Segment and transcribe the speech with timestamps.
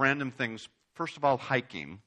[0.00, 0.68] random things.
[0.94, 2.00] First of all, hiking,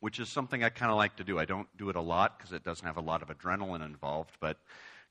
[0.00, 1.38] which is something I kind of like to do.
[1.38, 4.36] I don't do it a lot because it doesn't have a lot of adrenaline involved,
[4.40, 4.58] but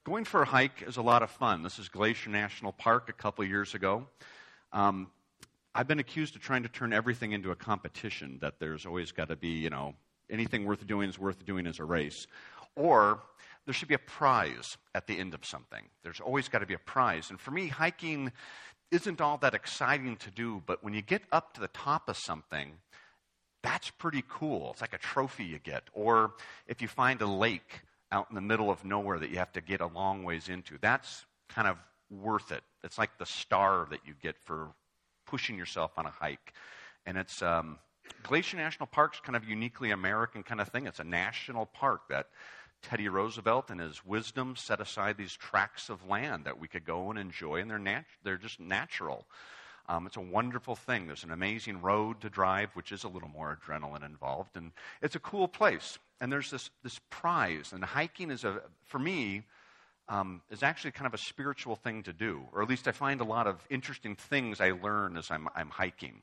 [0.04, 1.64] going for a hike is a lot of fun.
[1.64, 4.08] This is Glacier National Park a couple years ago.
[4.72, 5.08] Um,
[5.74, 9.30] I've been accused of trying to turn everything into a competition, that there's always got
[9.30, 9.96] to be, you know,
[10.30, 12.28] anything worth doing is worth doing as a race.
[12.76, 13.22] Or
[13.66, 15.84] there should be a prize at the end of something.
[16.04, 17.30] There's always got to be a prize.
[17.30, 18.32] And for me, hiking
[18.92, 22.18] isn't all that exciting to do, but when you get up to the top of
[22.18, 22.74] something,
[23.64, 24.72] that's pretty cool.
[24.72, 25.84] It's like a trophy you get.
[25.94, 26.34] Or
[26.68, 29.62] if you find a lake out in the middle of nowhere that you have to
[29.62, 31.78] get a long ways into, that's kind of
[32.10, 32.64] worth it.
[32.84, 34.70] It's like the star that you get for
[35.26, 36.54] pushing yourself on a hike.
[37.06, 37.78] And it's um,
[38.24, 40.88] Glacier National Park's kind of uniquely American kind of thing.
[40.88, 42.28] It's a national park that
[42.82, 47.10] Teddy Roosevelt, in his wisdom, set aside these tracts of land that we could go
[47.10, 49.26] and enjoy, and they're, nat- they're just natural.
[49.88, 51.08] Um, it's a wonderful thing.
[51.08, 55.16] There's an amazing road to drive, which is a little more adrenaline involved, and it's
[55.16, 55.98] a cool place.
[56.20, 59.44] And there's this, this prize, and hiking is, a, for me,
[60.08, 63.22] um, is actually kind of a spiritual thing to do, or at least I find
[63.22, 66.22] a lot of interesting things I learn as I'm, I'm hiking.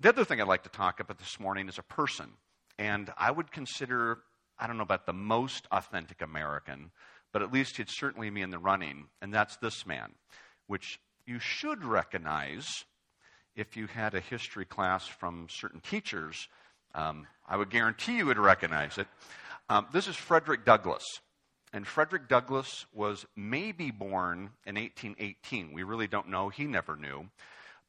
[0.00, 2.30] The other thing I'd like to talk about this morning is a person,
[2.78, 4.18] and I would consider
[4.58, 6.90] I don't know about the most authentic American,
[7.32, 10.12] but at least he'd certainly be in the running, and that's this man,
[10.66, 12.84] which you should recognize
[13.54, 16.48] if you had a history class from certain teachers.
[16.94, 19.06] Um, I would guarantee you would recognize it.
[19.68, 21.04] Um, this is Frederick Douglass.
[21.72, 25.72] And Frederick Douglass was maybe born in 1818.
[25.72, 26.48] We really don't know.
[26.48, 27.28] He never knew.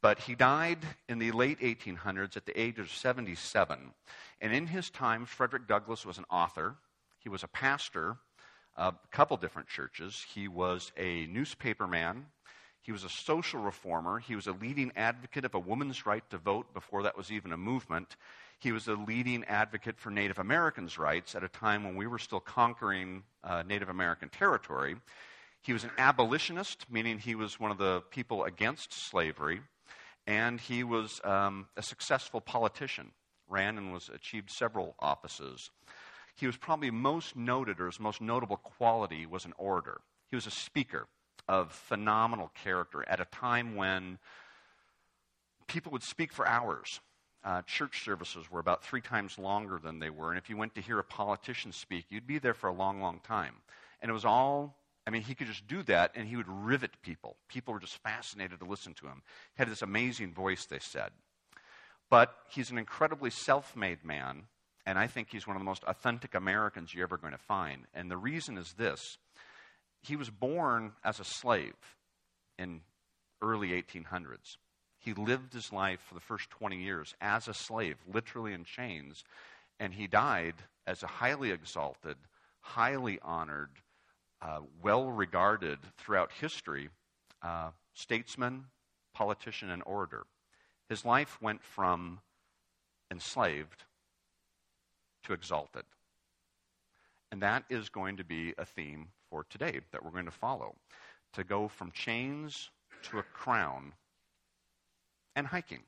[0.02, 3.94] But he died in the late 1800s at the age of 77.
[4.39, 6.75] And in his time, Frederick Douglass was an author,
[7.19, 8.16] he was a pastor,
[8.77, 12.23] of a couple different churches, he was a newspaperman,
[12.81, 16.38] he was a social reformer, he was a leading advocate of a woman's right to
[16.38, 18.16] vote before that was even a movement.
[18.58, 22.17] He was a leading advocate for Native Americans' rights at a time when we were
[22.17, 24.95] still conquering uh, Native American territory.
[25.61, 29.59] He was an abolitionist, meaning he was one of the people against slavery
[30.30, 33.12] and he was um, a successful politician,
[33.50, 35.72] ran and was achieved several offices.
[36.36, 40.02] He was probably most noted, or his most notable quality was an orator.
[40.28, 41.08] He was a speaker
[41.48, 44.20] of phenomenal character at a time when
[45.66, 47.00] people would speak for hours.
[47.44, 50.76] Uh, church services were about three times longer than they were, and if you went
[50.76, 53.56] to hear a politician speak, you'd be there for a long, long time.
[54.00, 54.76] And it was all
[55.09, 57.36] I mean, he could just do that and he would rivet people.
[57.47, 59.23] People were just fascinated to listen to him.
[59.55, 61.09] He had this amazing voice, they said.
[62.11, 64.43] But he's an incredibly self made man,
[64.86, 67.86] and I think he's one of the most authentic Americans you're ever going to find.
[67.95, 69.17] And the reason is this
[69.99, 71.73] he was born as a slave
[72.59, 72.81] in
[73.41, 74.58] early 1800s.
[74.99, 79.23] He lived his life for the first 20 years as a slave, literally in chains,
[79.80, 80.53] and he died
[80.86, 82.17] as a highly exalted,
[82.61, 83.71] highly honored,
[84.42, 86.89] uh, well regarded throughout history
[87.42, 88.66] uh, statesman,
[89.14, 90.26] politician, and orator.
[90.88, 92.20] His life went from
[93.11, 93.83] enslaved
[95.23, 95.83] to exalted.
[97.32, 100.76] And that is going to be a theme for today that we're going to follow.
[101.33, 102.70] To go from chains
[103.04, 103.94] to a crown
[105.36, 105.83] and hiking.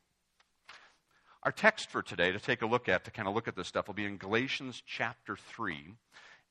[1.44, 3.68] Our text for today to take a look at, to kind of look at this
[3.68, 5.95] stuff, will be in Galatians chapter 3,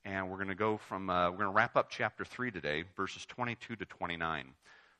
[0.05, 2.85] and we're going to go from, uh, we're going to wrap up chapter 3 today,
[2.97, 4.47] verses 22 to 29.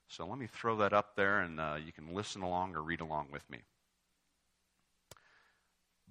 [0.09, 3.01] So let me throw that up there, and uh, you can listen along or read
[3.01, 3.59] along with me.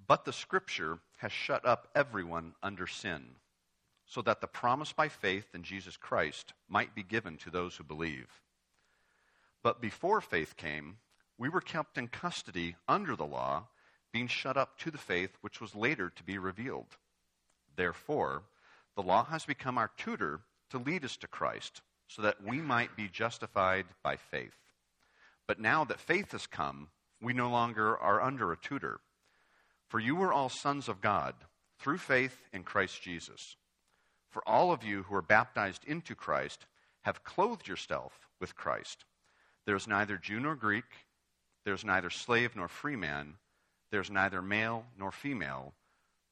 [0.06, 3.22] But the scripture has shut up everyone under sin,
[4.06, 7.84] so that the promise by faith in Jesus Christ might be given to those who
[7.84, 8.26] believe.
[9.62, 10.96] But before faith came,
[11.38, 13.66] we were kept in custody under the law,
[14.12, 16.96] being shut up to the faith which was later to be revealed.
[17.76, 18.42] Therefore,
[19.00, 22.96] the law has become our tutor to lead us to Christ, so that we might
[22.96, 24.58] be justified by faith.
[25.48, 26.88] But now that faith has come,
[27.18, 29.00] we no longer are under a tutor.
[29.88, 31.34] For you are all sons of God
[31.78, 33.56] through faith in Christ Jesus.
[34.28, 36.66] For all of you who are baptized into Christ
[37.00, 39.06] have clothed yourself with Christ.
[39.64, 41.06] There is neither Jew nor Greek,
[41.64, 43.36] there is neither slave nor free man,
[43.90, 45.72] there is neither male nor female,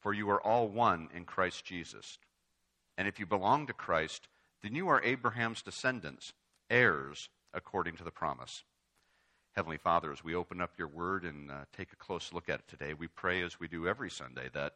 [0.01, 2.19] for you are all one in Christ Jesus.
[2.99, 4.27] And if you belong to Christ,
[4.61, 6.33] then you are Abraham's descendants,
[6.69, 8.65] heirs according to the promise.
[9.53, 12.59] Heavenly Father, as we open up your word and uh, take a close look at
[12.59, 14.73] it today, we pray as we do every Sunday that,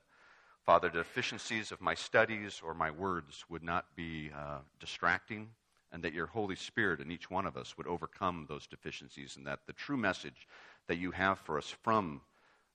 [0.66, 5.50] Father, the deficiencies of my studies or my words would not be uh, distracting,
[5.92, 9.46] and that your Holy Spirit in each one of us would overcome those deficiencies, and
[9.48, 10.48] that the true message
[10.88, 12.22] that you have for us from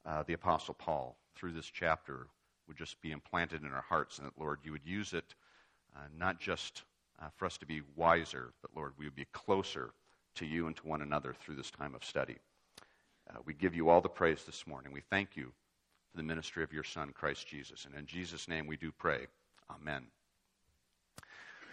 [0.05, 2.27] uh, the Apostle Paul through this chapter
[2.69, 5.35] would just be implanted in our hearts, and that, Lord, you would use it
[5.97, 6.83] uh, not just
[7.21, 9.91] uh, for us to be wiser, but, Lord, we would be closer
[10.37, 12.37] to you and to one another through this time of study.
[13.29, 14.93] Uh, we give you all the praise this morning.
[14.93, 15.53] We thank you
[16.11, 17.85] for the ministry of your Son, Christ Jesus.
[17.85, 19.27] And in Jesus' name we do pray.
[19.71, 20.07] Amen.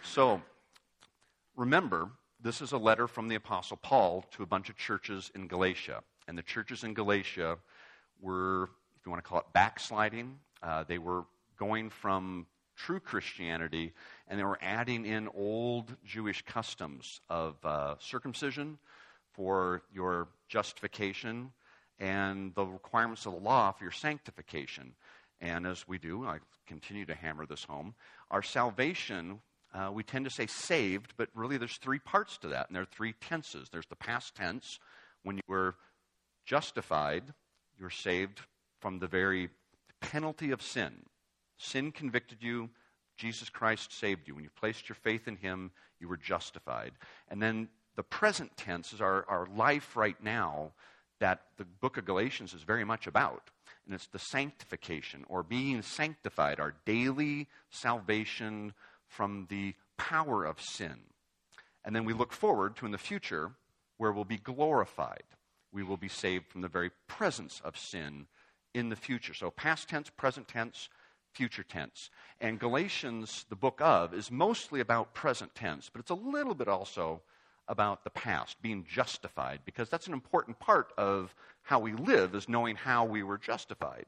[0.02, 0.40] So,
[1.56, 2.10] remember,
[2.40, 6.02] this is a letter from the Apostle Paul to a bunch of churches in Galatia.
[6.28, 7.56] And the churches in Galatia
[8.20, 8.64] were,
[8.98, 11.24] if you want to call it backsliding, uh, they were
[11.58, 13.92] going from true Christianity
[14.28, 18.78] and they were adding in old Jewish customs of uh, circumcision
[19.32, 21.52] for your justification
[21.98, 24.92] and the requirements of the law for your sanctification.
[25.40, 27.94] And as we do, I continue to hammer this home,
[28.30, 29.40] our salvation
[29.74, 32.82] uh, we tend to say saved, but really there's three parts to that, and there
[32.82, 33.68] are three tenses.
[33.68, 34.78] There's the past tense,
[35.22, 35.74] when you were
[36.46, 37.24] justified,
[37.78, 38.40] you're saved
[38.80, 39.50] from the very
[40.10, 40.92] penalty of sin.
[41.58, 42.70] Sin convicted you,
[43.16, 44.34] Jesus Christ saved you.
[44.34, 45.70] When you placed your faith in Him,
[46.00, 46.92] you were justified.
[47.28, 50.72] And then the present tense is our, our life right now
[51.18, 53.50] that the book of Galatians is very much about.
[53.86, 58.74] And it's the sanctification or being sanctified, our daily salvation
[59.08, 60.98] from the power of sin.
[61.84, 63.52] And then we look forward to in the future
[63.96, 65.22] where we'll be glorified.
[65.72, 68.26] We will be saved from the very presence of sin
[68.76, 69.32] in the future.
[69.32, 70.90] So, past tense, present tense,
[71.32, 72.10] future tense.
[72.40, 76.68] And Galatians, the book of, is mostly about present tense, but it's a little bit
[76.68, 77.22] also
[77.68, 82.48] about the past, being justified, because that's an important part of how we live, is
[82.48, 84.06] knowing how we were justified.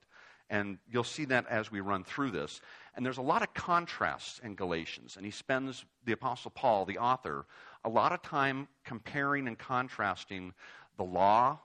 [0.51, 2.61] And you'll see that as we run through this.
[2.95, 5.17] And there's a lot of contrasts in Galatians.
[5.17, 7.47] And he spends, the Apostle Paul, the author,
[7.85, 10.53] a lot of time comparing and contrasting
[10.97, 11.59] the law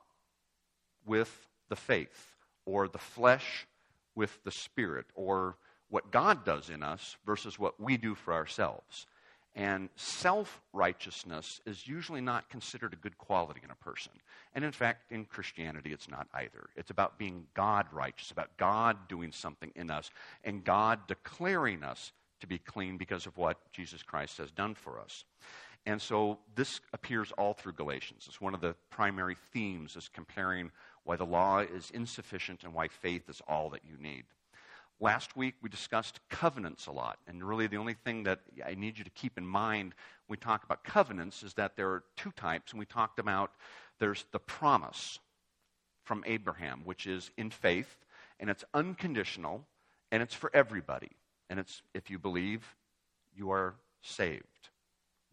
[1.06, 2.33] with the faith,
[2.66, 3.68] or the flesh
[4.16, 5.58] with the spirit, or
[5.90, 9.08] what God does in us versus what we do for ourselves.
[9.56, 14.12] And self righteousness is usually not considered a good quality in a person.
[14.56, 16.70] And in fact, in Christianity, it's not either.
[16.76, 20.10] It's about being God righteous, about God doing something in us,
[20.44, 25.00] and God declaring us to be clean because of what Jesus Christ has done for
[25.00, 25.24] us.
[25.86, 28.26] And so this appears all through Galatians.
[28.28, 30.72] It's one of the primary themes is comparing
[31.04, 34.24] why the law is insufficient and why faith is all that you need.
[35.00, 37.18] Last week, we discussed covenants a lot.
[37.28, 39.94] And really, the only thing that I need you to keep in mind
[40.28, 42.72] when we talk about covenants is that there are two types.
[42.72, 43.52] And we talked about
[44.00, 45.20] there's the promise
[46.04, 47.98] from Abraham, which is in faith,
[48.40, 49.66] and it's unconditional,
[50.12, 51.12] and it's for everybody.
[51.50, 52.76] And it's if you believe,
[53.36, 54.70] you are saved.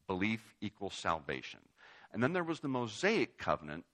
[0.07, 1.61] Belief equals salvation.
[2.13, 3.85] And then there was the Mosaic covenant,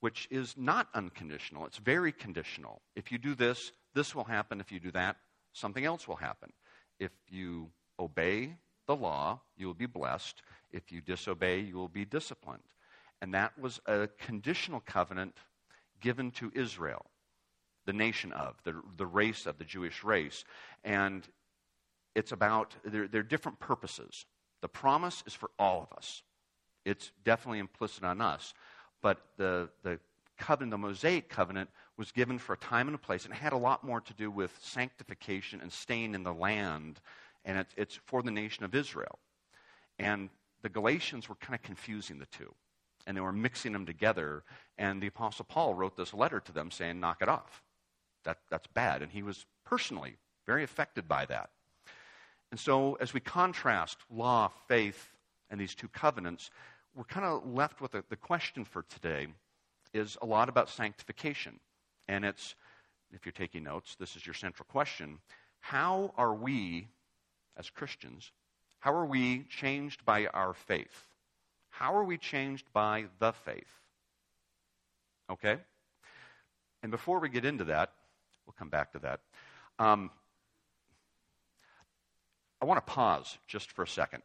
[0.00, 2.82] which is not unconditional, it's very conditional.
[2.94, 4.60] If you do this, this will happen.
[4.60, 5.16] If you do that,
[5.52, 6.52] something else will happen.
[6.98, 8.56] If you obey
[8.86, 10.42] the law, you will be blessed.
[10.70, 12.62] If you disobey, you will be disciplined.
[13.22, 15.36] And that was a conditional covenant
[16.00, 17.06] given to Israel,
[17.86, 20.44] the nation of, the, the race of, the Jewish race.
[20.84, 21.26] And
[22.14, 24.26] it's about, there, there are different purposes.
[24.60, 26.22] The promise is for all of us,
[26.84, 28.54] it's definitely implicit on us.
[29.02, 29.98] But the, the
[30.38, 33.58] covenant, the Mosaic covenant, was given for a time and a place, and had a
[33.58, 37.00] lot more to do with sanctification and staying in the land,
[37.44, 39.18] and it, it's for the nation of Israel.
[39.98, 40.28] And
[40.62, 42.54] the Galatians were kind of confusing the two,
[43.06, 44.42] and they were mixing them together,
[44.78, 47.62] and the Apostle Paul wrote this letter to them saying, Knock it off.
[48.24, 49.02] That, that's bad.
[49.02, 51.50] And he was personally very affected by that.
[52.50, 55.12] And so, as we contrast law, faith,
[55.50, 56.50] and these two covenants,
[56.96, 59.26] we're kind of left with a, the question for today
[59.92, 61.60] is a lot about sanctification.
[62.08, 62.54] And it's,
[63.12, 65.18] if you're taking notes, this is your central question.
[65.60, 66.88] How are we,
[67.56, 68.32] as Christians,
[68.78, 71.06] how are we changed by our faith?
[71.68, 73.82] How are we changed by the faith?
[75.30, 75.58] Okay?
[76.82, 77.92] And before we get into that,
[78.46, 79.20] we'll come back to that.
[79.78, 80.10] Um,
[82.62, 84.22] I want to pause just for a second.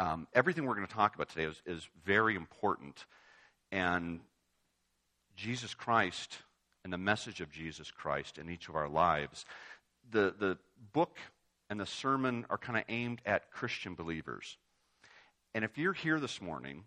[0.00, 3.04] Um, everything we're going to talk about today is, is very important.
[3.70, 4.20] And
[5.36, 6.38] Jesus Christ
[6.84, 9.44] and the message of Jesus Christ in each of our lives.
[10.10, 10.56] The, the
[10.94, 11.18] book
[11.68, 14.56] and the sermon are kind of aimed at Christian believers.
[15.54, 16.84] And if you're here this morning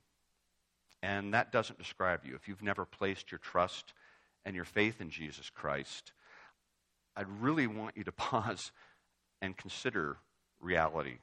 [1.03, 3.93] and that doesn't describe you, if you've never placed your trust
[4.43, 6.13] and your faith in Jesus Christ,
[7.15, 8.71] I'd really want you to pause
[9.39, 10.17] and consider
[10.59, 11.17] reality.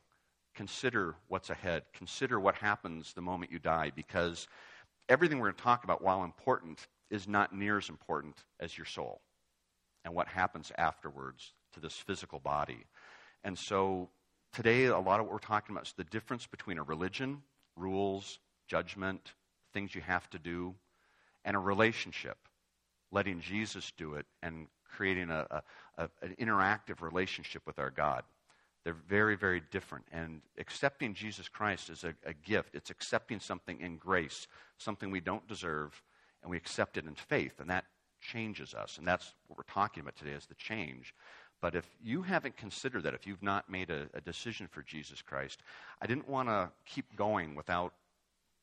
[0.60, 1.84] Consider what's ahead.
[1.94, 4.46] Consider what happens the moment you die because
[5.08, 8.84] everything we're going to talk about, while important, is not near as important as your
[8.84, 9.22] soul
[10.04, 12.84] and what happens afterwards to this physical body.
[13.42, 14.10] And so
[14.52, 17.40] today, a lot of what we're talking about is the difference between a religion,
[17.74, 18.38] rules,
[18.68, 19.32] judgment,
[19.72, 20.74] things you have to do,
[21.42, 22.36] and a relationship,
[23.10, 25.62] letting Jesus do it and creating a, a,
[25.96, 28.24] a, an interactive relationship with our God.
[28.84, 30.06] They're very, very different.
[30.12, 32.74] And accepting Jesus Christ is a, a gift.
[32.74, 34.46] It's accepting something in grace,
[34.78, 36.02] something we don't deserve,
[36.42, 37.60] and we accept it in faith.
[37.60, 37.84] And that
[38.20, 38.98] changes us.
[38.98, 41.14] And that's what we're talking about today is the change.
[41.60, 45.20] But if you haven't considered that, if you've not made a, a decision for Jesus
[45.20, 45.60] Christ,
[46.00, 47.92] I didn't want to keep going without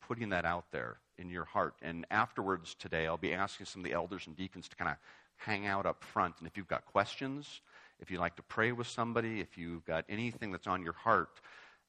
[0.00, 1.74] putting that out there in your heart.
[1.82, 4.96] And afterwards today, I'll be asking some of the elders and deacons to kind of
[5.36, 6.34] hang out up front.
[6.38, 7.60] And if you've got questions,
[8.00, 11.40] if you'd like to pray with somebody, if you've got anything that's on your heart,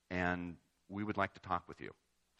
[0.09, 0.55] and
[0.89, 1.91] we would like to talk with you.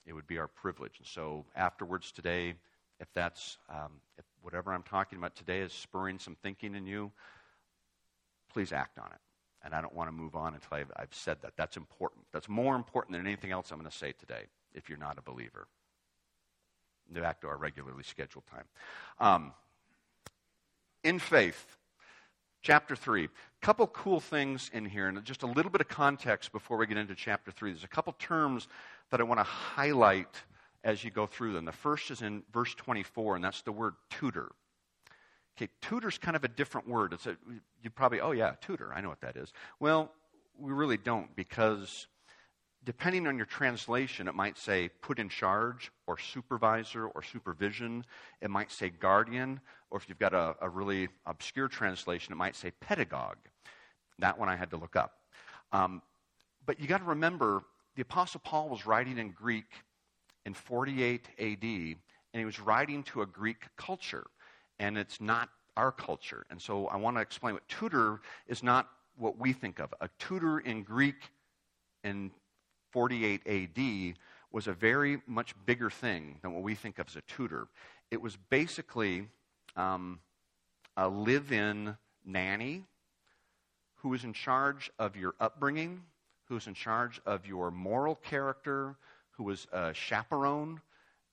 [0.06, 0.94] It would be our privilege.
[0.98, 2.56] And so afterwards today,
[3.00, 7.12] if that's um, if whatever I'm talking about today is spurring some thinking in you,
[8.52, 9.20] please act on it.
[9.64, 11.54] And I don't want to move on until I've, I've said that.
[11.58, 12.26] That's important.
[12.32, 15.22] That's more important than anything else I'm going to say today if you're not a
[15.22, 15.68] believer.
[17.12, 18.66] Back to our regularly scheduled time.
[19.20, 19.54] Um,
[21.04, 21.78] in faith,
[22.62, 23.26] chapter 3.
[23.26, 23.30] A
[23.62, 26.98] couple cool things in here, and just a little bit of context before we get
[26.98, 27.72] into chapter 3.
[27.72, 28.68] There's a couple terms
[29.12, 30.36] that I want to highlight
[30.84, 31.66] as you go through them.
[31.66, 34.52] The first is in verse 24, and that's the word tutor.
[35.58, 37.14] Okay, tutor's kind of a different word.
[37.14, 37.36] It's a,
[37.84, 39.52] you probably, oh yeah, tutor, I know what that is.
[39.80, 40.12] Well,
[40.58, 42.08] we really don't because
[42.86, 48.06] depending on your translation, it might say put in charge or supervisor or supervision.
[48.42, 49.60] It might say guardian,
[49.92, 53.38] or if you've got a, a really obscure translation, it might say pedagogue.
[54.20, 55.14] That one I had to look up.
[55.72, 56.02] Um,
[56.66, 57.64] but you got to remember,
[57.96, 59.66] the Apostle Paul was writing in Greek
[60.46, 61.98] in 48 AD, and
[62.34, 64.26] he was writing to a Greek culture,
[64.80, 66.46] and it's not our culture.
[66.50, 69.94] And so I want to explain what tutor is not what we think of.
[70.02, 71.16] A tutor in Greek
[72.04, 72.32] in
[72.92, 74.16] 48 AD
[74.52, 77.68] was a very much bigger thing than what we think of as a tutor.
[78.12, 79.28] It was basically
[79.76, 80.20] um,
[80.98, 82.84] a live in nanny
[83.98, 86.02] who was in charge of your upbringing,
[86.46, 88.96] who was in charge of your moral character,
[89.32, 90.82] who was a chaperone,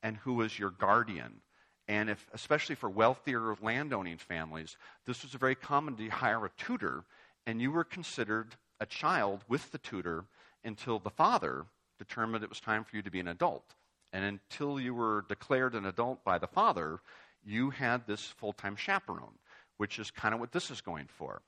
[0.03, 1.41] and who was your guardian.
[1.89, 7.05] And if, especially for wealthier landowning families, this was very common to hire a tutor,
[7.47, 10.25] and you were considered a child with the tutor
[10.67, 11.65] until the father
[11.99, 13.75] determined it was time for you to be an adult.
[14.13, 17.01] And until you were declared an adult by the father,
[17.45, 19.39] you had this full time chaperone,
[19.77, 21.43] which is kind of what this is going for.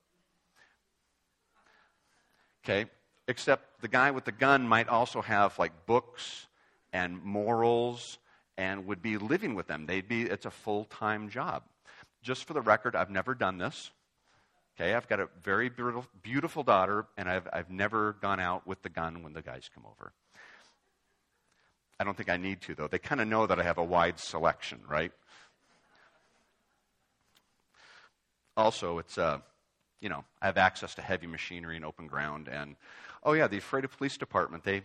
[2.64, 2.90] Okay?
[3.26, 6.46] Except the guy with the gun might also have like books
[6.92, 8.18] and morals
[8.56, 9.86] and would be living with them.
[9.86, 11.62] They'd be, it's a full time job.
[12.22, 13.90] Just for the record, I've never done this.
[14.80, 18.88] Okay, I've got a very beautiful, daughter, and I've, I've never gone out with the
[18.88, 20.12] gun when the guys come over.
[21.98, 22.86] I don't think I need to, though.
[22.86, 25.10] They kind of know that I have a wide selection, right?
[28.56, 29.38] Also, it's, uh,
[30.00, 32.76] you know, I have access to heavy machinery and open ground, and,
[33.24, 34.82] oh, yeah, the Ephrata Police Department, they,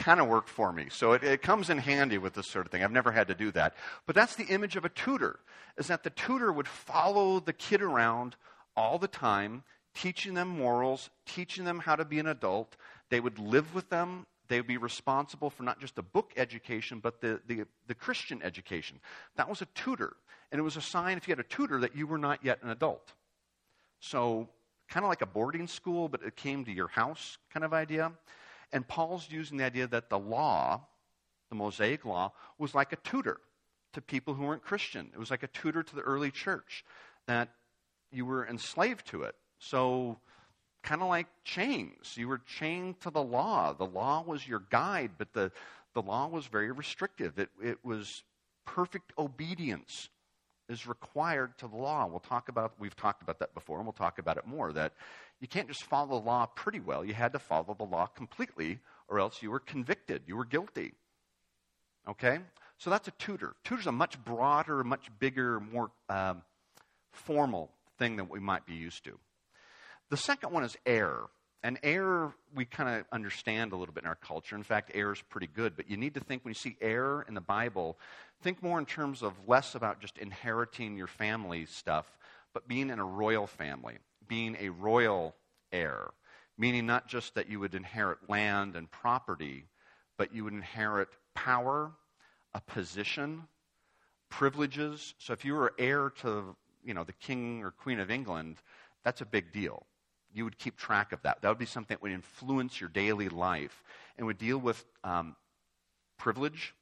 [0.00, 0.86] kind of worked for me.
[0.90, 2.82] So it, it, comes in handy with this sort of thing.
[2.82, 3.74] I've never had to do that.
[4.06, 5.38] But that's the image of a tutor,
[5.76, 8.34] is that the tutor would follow the kid around
[8.76, 9.62] all the time,
[9.94, 12.76] teaching them morals, teaching them how to be an adult.
[13.10, 14.26] They would live with them.
[14.48, 18.42] They would be responsible for not just the book education, but the, the, the Christian
[18.42, 18.98] education.
[19.36, 20.16] That was a tutor.
[20.50, 22.58] And it was a sign, if you had a tutor, that you were not yet
[22.62, 23.12] an adult.
[24.00, 24.48] So,
[24.88, 28.10] kind of like a boarding school, but it came to your house kind of idea.
[28.72, 30.80] And Paul's using the idea that the law,
[31.48, 33.40] the Mosaic law, was like a tutor
[33.92, 35.10] to people who weren't Christian.
[35.12, 36.84] It was like a tutor to the early church,
[37.26, 37.48] that
[38.12, 39.34] you were enslaved to it.
[39.58, 40.18] So,
[40.82, 42.16] kind of like chains.
[42.16, 43.72] You were chained to the law.
[43.72, 45.52] The law was your guide, but the,
[45.94, 47.38] the law was very restrictive.
[47.38, 48.22] It, it was
[48.64, 50.08] perfect obedience
[50.70, 52.06] is required to the law.
[52.06, 54.92] We'll talk about, we've talked about that before, and we'll talk about it more, that
[55.40, 57.04] you can't just follow the law pretty well.
[57.04, 60.22] You had to follow the law completely, or else you were convicted.
[60.26, 60.94] You were guilty.
[62.08, 62.38] Okay?
[62.78, 63.56] So that's a tutor.
[63.64, 66.42] Tutor's a much broader, much bigger, more um,
[67.12, 69.18] formal thing than we might be used to.
[70.08, 71.18] The second one is heir.
[71.62, 74.56] And heir, we kind of understand a little bit in our culture.
[74.56, 75.76] In fact, heir is pretty good.
[75.76, 77.98] But you need to think when you see heir in the Bible,
[78.42, 82.06] think more in terms of less about just inheriting your family stuff,
[82.54, 83.98] but being in a royal family
[84.30, 85.34] being a royal
[85.72, 86.12] heir,
[86.56, 89.66] meaning not just that you would inherit land and property,
[90.16, 91.90] but you would inherit power,
[92.54, 93.42] a position,
[94.30, 95.14] privileges.
[95.18, 98.56] So if you were heir to, you know, the king or queen of England,
[99.04, 99.84] that's a big deal.
[100.32, 101.42] You would keep track of that.
[101.42, 103.82] That would be something that would influence your daily life
[104.16, 105.34] and would deal with um,
[106.18, 106.74] privilege,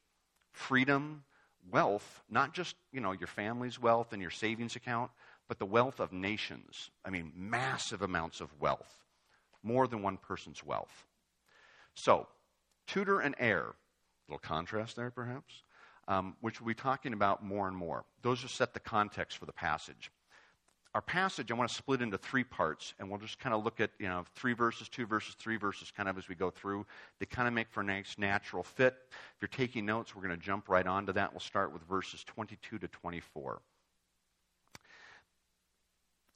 [0.52, 1.24] freedom,
[1.70, 5.10] wealth, not just, you know, your family's wealth and your savings account,
[5.48, 6.90] but the wealth of nations.
[7.04, 9.04] I mean, massive amounts of wealth,
[9.62, 11.06] more than one person's wealth.
[11.94, 12.26] So,
[12.86, 13.74] tutor and heir, a
[14.28, 15.62] little contrast there perhaps,
[16.06, 18.04] um, which we'll be talking about more and more.
[18.22, 20.10] Those just set the context for the passage.
[20.94, 23.78] Our passage, I want to split into three parts, and we'll just kind of look
[23.78, 26.86] at, you know, three verses, two verses, three verses, kind of as we go through.
[27.20, 28.96] They kind of make for a nice natural fit.
[29.10, 31.32] If you're taking notes, we're going to jump right onto that.
[31.32, 33.60] We'll start with verses 22 to 24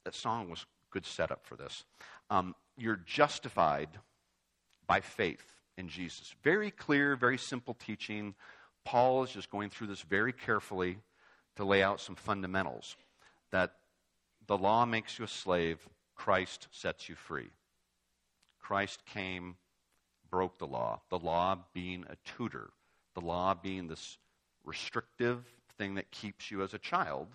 [0.03, 1.85] that song was good setup for this.
[2.29, 3.89] Um, you're justified
[4.87, 5.45] by faith
[5.77, 6.35] in Jesus.
[6.43, 8.35] Very clear, very simple teaching.
[8.83, 10.97] Paul is just going through this very carefully
[11.55, 12.95] to lay out some fundamentals
[13.51, 13.75] that
[14.47, 15.79] the law makes you a slave,
[16.15, 17.49] Christ sets you free.
[18.59, 19.55] Christ came,
[20.29, 22.71] broke the law, the law being a tutor,
[23.13, 24.17] the law being this
[24.63, 25.43] restrictive
[25.77, 27.27] thing that keeps you as a child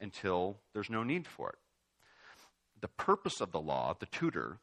[0.00, 1.58] until there's no need for it
[2.80, 4.58] the purpose of the law, the tutor,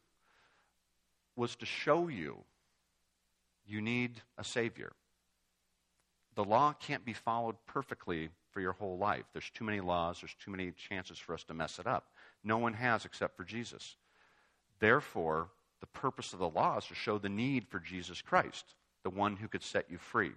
[1.35, 2.37] was to show you
[3.65, 4.93] you need a Savior.
[6.35, 9.25] The law can't be followed perfectly for your whole life.
[9.33, 12.05] There's too many laws, there's too many chances for us to mess it up.
[12.43, 13.95] No one has except for Jesus.
[14.79, 15.49] Therefore,
[15.79, 18.65] the purpose of the law is to show the need for Jesus Christ,
[19.03, 20.31] the one who could set you free.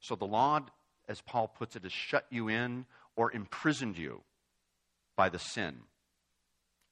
[0.00, 0.60] So the law,
[1.06, 4.22] as Paul puts it, has shut you in or imprisoned you
[5.14, 5.82] by the sin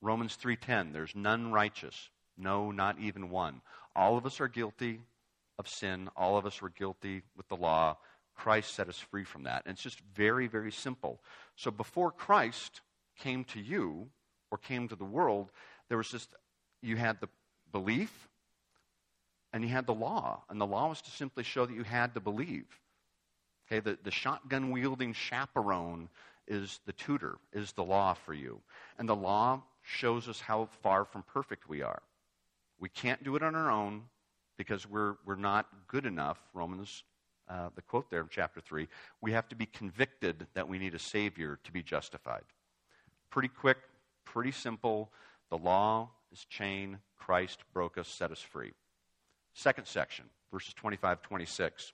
[0.02, 3.62] Romans 3:10, there's none righteous, no not even one.
[3.94, 5.00] All of us are guilty
[5.58, 7.96] of sin, all of us were guilty with the law.
[8.34, 9.62] Christ set us free from that.
[9.66, 11.20] And it's just very very simple.
[11.56, 12.80] So before Christ
[13.18, 14.08] came to you
[14.50, 15.50] or came to the world,
[15.88, 16.34] there was just
[16.82, 17.28] you had the
[17.70, 18.28] belief
[19.52, 20.42] and you had the law.
[20.48, 22.66] And the law was to simply show that you had to believe.
[23.66, 26.08] Okay, the, the shotgun wielding chaperone
[26.48, 28.60] is the tutor, is the law for you.
[28.98, 32.02] And the law shows us how far from perfect we are.
[32.78, 34.02] We can't do it on our own
[34.56, 36.38] because we're, we're not good enough.
[36.52, 37.04] Romans,
[37.52, 38.88] uh, the quote there in chapter 3,
[39.20, 42.44] we have to be convicted that we need a Savior to be justified.
[43.30, 43.76] Pretty quick,
[44.24, 45.12] pretty simple.
[45.50, 46.98] The law is chain.
[47.18, 48.72] Christ broke us, set us free.
[49.54, 51.92] Second section, verses 25 26.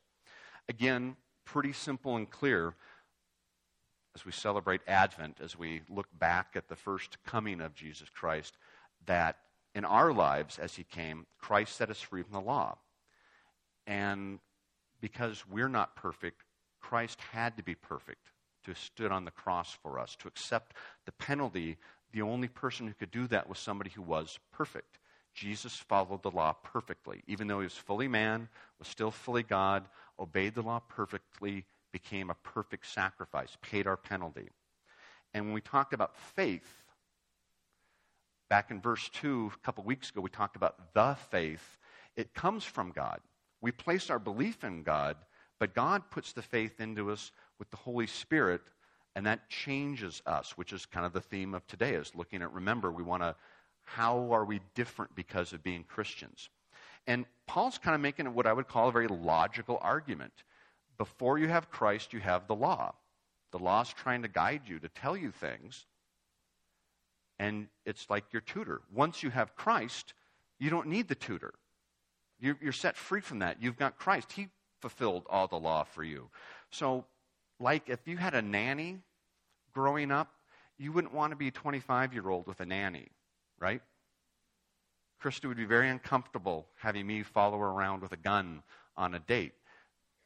[0.68, 2.75] Again, pretty simple and clear
[4.14, 8.57] as we celebrate Advent, as we look back at the first coming of Jesus Christ,
[9.07, 9.38] that
[9.75, 12.79] in our lives as He came, Christ set us free from the law.
[13.87, 14.38] And
[15.00, 16.42] because we're not perfect,
[16.80, 18.30] Christ had to be perfect
[18.64, 20.74] to have stood on the cross for us, to accept
[21.06, 21.76] the penalty.
[22.12, 24.98] The only person who could do that was somebody who was perfect.
[25.34, 27.22] Jesus followed the law perfectly.
[27.26, 29.84] Even though he was fully man, was still fully God,
[30.18, 34.48] obeyed the law perfectly, became a perfect sacrifice, paid our penalty.
[35.34, 36.82] And when we talked about faith,
[38.48, 41.78] back in verse 2, a couple weeks ago, we talked about the faith.
[42.16, 43.20] It comes from God.
[43.61, 45.16] We place our belief in God,
[45.59, 48.62] but God puts the faith into us with the Holy Spirit,
[49.16, 52.53] and that changes us, which is kind of the theme of today, is looking at,
[52.53, 53.35] remember, we want to,
[53.83, 56.51] how are we different because of being Christians?
[57.07, 60.33] And Paul's kind of making what I would call a very logical argument
[60.99, 62.92] before you have Christ, you have the law.
[63.53, 65.87] The law is trying to guide you, to tell you things.
[67.38, 68.83] And it's like your tutor.
[68.92, 70.12] Once you have Christ,
[70.59, 71.55] you don't need the tutor.
[72.40, 73.62] You're, you're set free from that.
[73.62, 74.33] You've got Christ.
[74.33, 74.48] He
[74.81, 76.29] fulfilled all the law for you.
[76.70, 77.05] So,
[77.59, 78.98] like if you had a nanny
[79.72, 80.33] growing up,
[80.79, 83.09] you wouldn't want to be a 25 year old with a nanny,
[83.59, 83.83] right?
[85.22, 88.62] Krista would be very uncomfortable having me follow her around with a gun
[88.96, 89.53] on a date.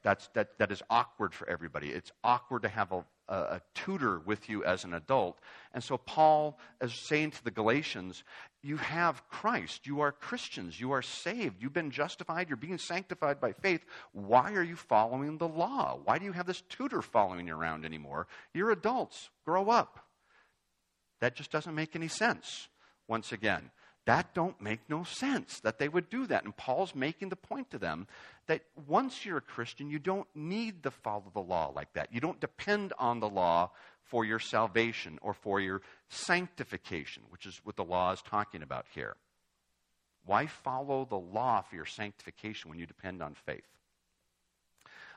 [0.03, 1.91] That's, that, that is awkward for everybody.
[1.91, 5.39] It's awkward to have a, a, a, tutor with you as an adult.
[5.73, 8.25] And so Paul is saying to the Galatians,
[8.63, 9.87] you have Christ.
[9.87, 10.81] You are Christians.
[10.81, 11.61] You are saved.
[11.61, 12.49] You've been justified.
[12.49, 13.85] You're being sanctified by faith.
[14.13, 15.99] Why are you following the law?
[16.05, 18.29] Why do you have this tutor following you around anymore?
[18.55, 19.31] You're adults.
[19.45, 20.07] Grow up.
[21.21, 22.69] That just doesn't make any sense,
[23.09, 23.71] once again.
[24.07, 26.45] That don't make no sense that they would do that.
[26.45, 28.07] And Paul's making the point to them
[28.47, 32.13] that once you're a Christian, you don't need to follow the law like that.
[32.13, 33.71] You don't depend on the law
[34.05, 38.87] for your salvation or for your sanctification, which is what the law is talking about
[38.95, 39.17] here.
[40.27, 43.67] Why follow the law for your sanctification when you depend on faith?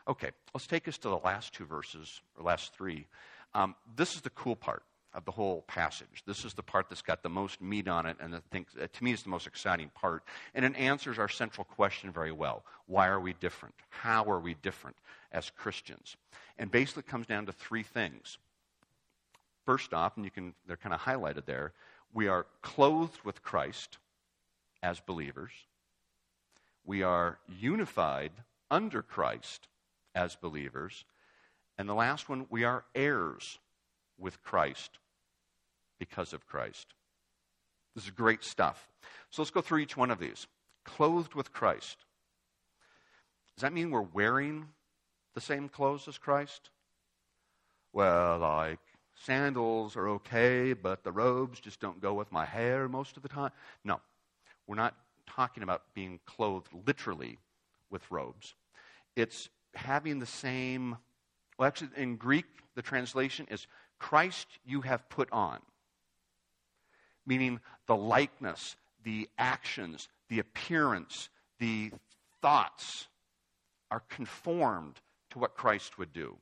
[0.07, 3.07] Okay, let's take us to the last two verses, or last three.
[3.53, 4.83] Um, this is the cool part
[5.15, 6.23] of the whole passage.
[6.27, 8.87] This is the part that's got the most meat on it, and I think, uh,
[8.91, 10.23] to me, is the most exciting part.
[10.53, 13.75] And it answers our central question very well Why are we different?
[13.89, 14.97] How are we different
[15.31, 16.17] as Christians?
[16.57, 18.37] And basically, it comes down to three things.
[19.65, 21.73] First off, and you can, they're kind of highlighted there,
[22.13, 23.97] we are clothed with Christ
[24.83, 25.51] as believers.
[26.85, 28.31] We are unified
[28.69, 29.67] under Christ
[30.13, 31.05] as believers.
[31.77, 33.59] And the last one, we are heirs
[34.17, 34.99] with Christ
[35.99, 36.93] because of Christ.
[37.95, 38.89] This is great stuff.
[39.29, 40.47] So let's go through each one of these.
[40.83, 41.97] Clothed with Christ.
[43.55, 44.65] Does that mean we're wearing
[45.33, 46.69] the same clothes as Christ?
[47.93, 48.79] Well, like
[49.23, 53.29] sandals are okay, but the robes just don't go with my hair most of the
[53.29, 53.51] time.
[53.83, 54.01] No,
[54.67, 57.39] we're not talking about being clothed literally
[57.89, 58.55] with robes.
[59.15, 60.97] It's having the same,
[61.57, 63.67] well, actually, in Greek, the translation is
[63.99, 65.59] Christ you have put on
[67.25, 71.91] meaning the likeness, the actions, the appearance, the
[72.41, 73.07] thoughts
[73.91, 74.99] are conformed
[75.31, 76.37] to what Christ would do.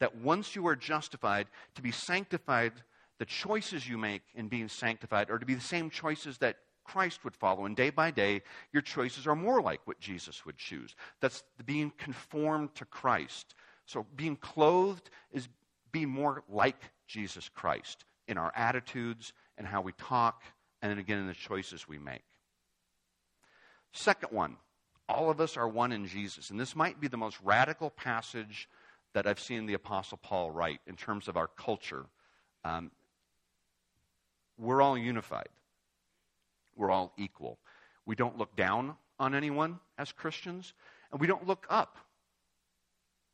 [0.00, 2.72] That once you are justified, to be sanctified,
[3.18, 7.24] the choices you make in being sanctified are to be the same choices that Christ
[7.24, 7.66] would follow.
[7.66, 10.94] And day by day, your choices are more like what Jesus would choose.
[11.20, 13.54] That's being conformed to Christ.
[13.86, 15.48] So being clothed is
[15.92, 20.42] being more like Jesus Christ in our attitudes, and how we talk,
[20.80, 22.24] and then again in the choices we make.
[23.92, 24.56] Second one,
[25.08, 26.50] all of us are one in Jesus.
[26.50, 28.68] And this might be the most radical passage
[29.12, 32.06] that I've seen the Apostle Paul write in terms of our culture.
[32.64, 32.90] Um,
[34.58, 35.48] we're all unified,
[36.76, 37.58] we're all equal.
[38.06, 40.72] We don't look down on anyone as Christians,
[41.12, 41.98] and we don't look up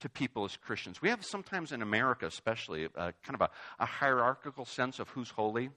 [0.01, 1.01] to people as Christians.
[1.01, 5.31] We have sometimes in America, especially, uh, kind of a, a hierarchical sense of who's
[5.31, 5.71] holy.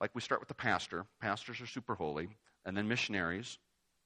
[0.00, 1.04] Like we start with the pastor.
[1.20, 2.28] Pastors are super holy.
[2.64, 3.58] And then missionaries.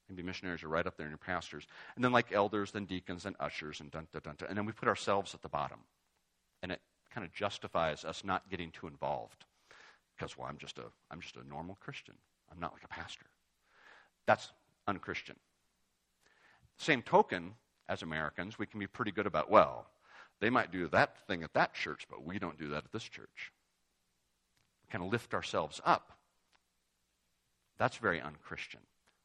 [0.09, 1.67] Maybe missionaries are right up there in your pastors.
[1.97, 4.49] And then like elders, then deacons, then ushers, and dun, dun, dun, dun.
[4.49, 5.79] And then we put ourselves at the bottom.
[6.63, 6.81] And it
[7.13, 9.45] kind of justifies us not getting too involved.
[10.17, 12.15] Because, well, I'm just, a, I'm just a normal Christian.
[12.53, 13.27] I'm not like a pastor.
[14.27, 14.53] That's
[14.87, 15.37] unchristian.
[16.77, 17.55] Same token,
[17.89, 19.87] as Americans, we can be pretty good about, well,
[20.41, 23.05] they might do that thing at that church, but we don't do that at this
[23.05, 23.53] church
[24.91, 26.13] kind of lift ourselves up.
[27.79, 28.81] That's very unchristian.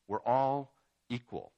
[0.07, 0.71] We're all
[1.09, 1.51] equal.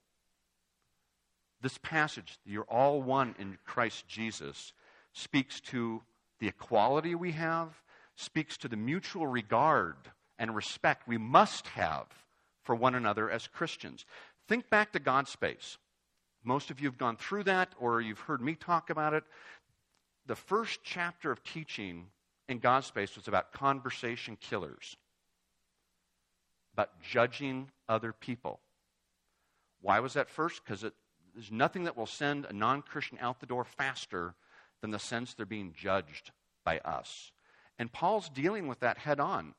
[1.61, 4.73] This passage, you're all one in Christ Jesus,
[5.13, 6.01] speaks to
[6.39, 7.69] the equality we have,
[8.15, 9.95] speaks to the mutual regard
[10.39, 12.07] and respect we must have
[12.63, 14.05] for one another as Christians.
[14.47, 15.77] Think back to God's space.
[16.43, 19.23] Most of you have gone through that or you've heard me talk about it.
[20.25, 22.07] The first chapter of teaching
[22.51, 24.97] in God's space was about conversation killers,
[26.73, 28.59] about judging other people.
[29.81, 30.63] Why was that first?
[30.63, 34.35] Because there's nothing that will send a non Christian out the door faster
[34.81, 36.31] than the sense they're being judged
[36.63, 37.31] by us.
[37.79, 39.55] And Paul's dealing with that head on.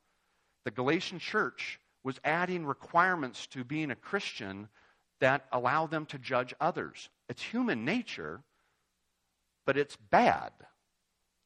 [0.65, 4.69] The Galatian church was adding requirements to being a Christian
[5.21, 7.09] that allow them to judge others.
[7.29, 8.43] It's human nature,
[9.65, 10.53] but it's bad.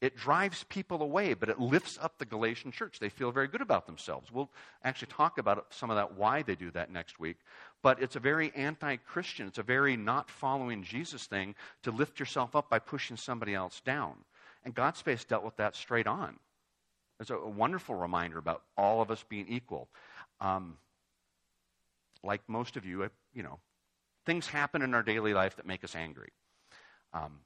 [0.03, 2.99] It drives people away, but it lifts up the Galatian church.
[2.99, 4.31] They feel very good about themselves.
[4.31, 4.51] We'll
[4.85, 7.39] actually talk about some of that, why they do that next week.
[7.83, 12.21] But it's a very anti Christian, it's a very not following Jesus thing to lift
[12.21, 14.17] yourself up by pushing somebody else down.
[14.65, 16.39] And God's space dealt with that straight on.
[17.19, 19.89] It's a, wonderful reminder about all of us being equal.
[20.41, 20.77] Um,
[22.23, 23.59] like most of you, you know,
[24.27, 26.33] things happen in our daily life that make us angry.
[27.15, 27.39] Um,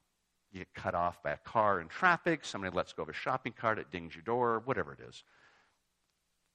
[0.53, 3.53] you get cut off by a car in traffic, somebody lets go of a shopping
[3.53, 5.23] cart, it dings your door, whatever it is.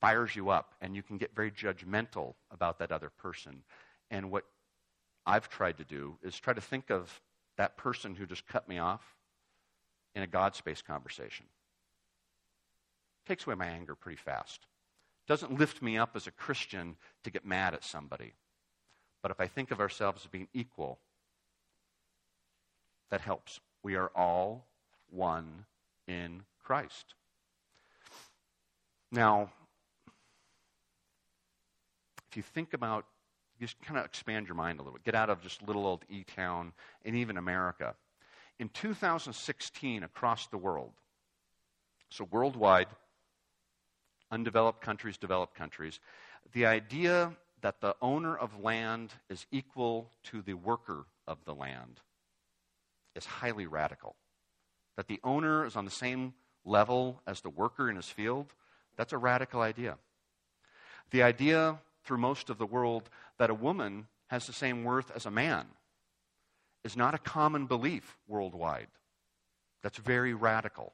[0.02, 3.64] Fires you up, and you can get very judgmental about that other person.
[4.12, 4.44] And what
[5.26, 7.22] I've tried to do is try to think of
[7.58, 9.16] that person who just cut me off
[10.14, 11.46] in a God space conversation.
[13.26, 14.68] Takes away my anger pretty fast.
[15.28, 18.34] Doesn't lift me up as a Christian to get mad at somebody.
[19.24, 21.00] But if I think of ourselves as being equal,
[23.10, 23.60] that helps.
[23.86, 24.66] We are all
[25.12, 25.66] one
[26.08, 27.14] in Christ.
[29.12, 29.52] Now,
[32.28, 33.06] if you think about,
[33.60, 36.04] just kind of expand your mind a little bit, get out of just little old
[36.10, 36.74] E Town
[37.06, 37.94] and even America.
[38.58, 40.94] In 2016, across the world,
[42.10, 42.88] so worldwide,
[44.32, 46.00] undeveloped countries, developed countries,
[46.54, 52.02] the idea that the owner of land is equal to the worker of the land
[53.16, 54.16] is highly radical.
[54.98, 58.54] That the owner is on the same level as the worker in his field,
[58.98, 59.98] that's a radical idea.
[61.12, 65.26] The idea through most of the world that a woman has the same worth as
[65.26, 65.66] a man
[66.84, 68.88] is not a common belief worldwide.
[69.82, 70.94] That's very radical.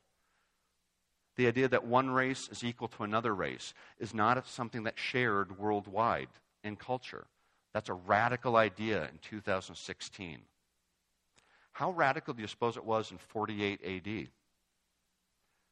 [1.37, 5.57] The idea that one race is equal to another race is not something that's shared
[5.57, 6.27] worldwide
[6.63, 7.25] in culture.
[7.73, 10.39] That's a radical idea in 2016.
[11.71, 14.27] How radical do you suppose it was in 48 AD?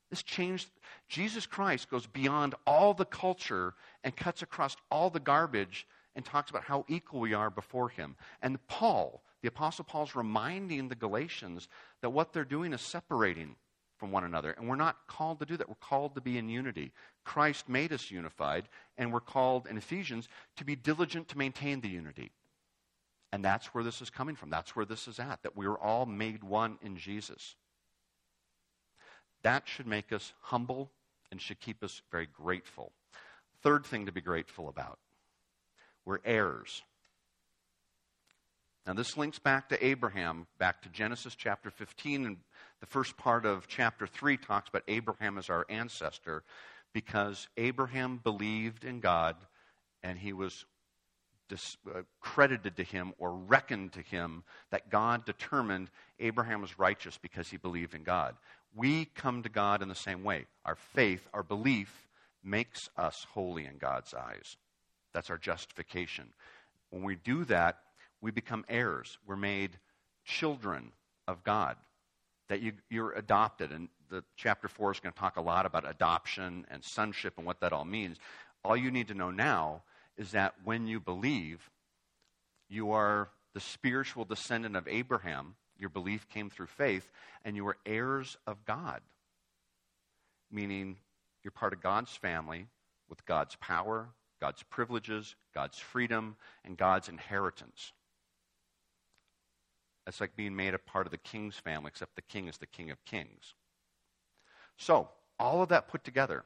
[0.09, 0.69] This changed.
[1.07, 6.49] Jesus Christ goes beyond all the culture and cuts across all the garbage and talks
[6.49, 8.15] about how equal we are before him.
[8.41, 11.67] And Paul, the Apostle Paul, is reminding the Galatians
[12.01, 13.55] that what they're doing is separating
[13.97, 14.51] from one another.
[14.51, 15.69] And we're not called to do that.
[15.69, 16.91] We're called to be in unity.
[17.23, 21.89] Christ made us unified, and we're called in Ephesians to be diligent to maintain the
[21.89, 22.31] unity.
[23.31, 24.49] And that's where this is coming from.
[24.49, 27.55] That's where this is at, that we're all made one in Jesus.
[29.43, 30.91] That should make us humble
[31.31, 32.91] and should keep us very grateful.
[33.61, 34.99] Third thing to be grateful about
[36.05, 36.81] we're heirs.
[38.87, 42.25] Now, this links back to Abraham, back to Genesis chapter 15.
[42.25, 42.37] And
[42.79, 46.43] the first part of chapter 3 talks about Abraham as our ancestor
[46.91, 49.35] because Abraham believed in God
[50.01, 50.65] and he was
[51.49, 57.17] dis- uh, credited to him or reckoned to him that God determined Abraham was righteous
[57.17, 58.35] because he believed in God.
[58.75, 60.45] We come to God in the same way.
[60.63, 62.07] Our faith, our belief,
[62.43, 64.55] makes us holy in God's eyes.
[65.13, 66.27] That's our justification.
[66.91, 67.79] When we do that,
[68.21, 69.17] we become heirs.
[69.25, 69.71] We're made
[70.23, 70.91] children
[71.27, 71.75] of God.
[72.47, 73.71] That you, you're adopted.
[73.71, 77.45] And the chapter 4 is going to talk a lot about adoption and sonship and
[77.45, 78.17] what that all means.
[78.63, 79.83] All you need to know now
[80.19, 81.71] is that when you believe,
[82.67, 85.55] you are the spiritual descendant of Abraham.
[85.77, 87.09] Your belief came through faith,
[87.45, 88.99] and you are heirs of God.
[90.51, 90.97] Meaning,
[91.41, 92.67] you're part of God's family
[93.09, 94.09] with God's power,
[94.41, 97.93] God's privileges, God's freedom, and God's inheritance.
[100.05, 102.67] It's like being made a part of the king's family, except the king is the
[102.67, 103.53] king of kings.
[104.77, 106.43] So, all of that put together,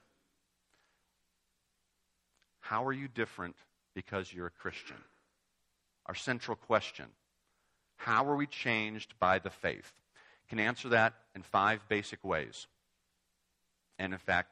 [2.63, 3.55] how are you different
[3.93, 4.95] because you're a Christian?
[6.05, 7.07] Our central question
[7.97, 9.91] How are we changed by the faith?
[10.49, 12.67] can answer that in five basic ways.
[13.97, 14.49] And in fact,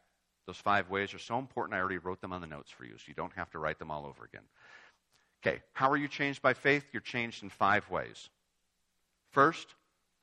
[0.48, 2.98] those five ways are so important, I already wrote them on the notes for you,
[2.98, 4.42] so you don't have to write them all over again.
[5.46, 6.86] Okay, how are you changed by faith?
[6.92, 8.30] You're changed in five ways.
[9.30, 9.68] First,